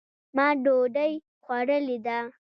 ما 0.35 0.47
دوډۍ 0.63 1.13
خوړلې 1.43 1.97
ده 2.05 2.17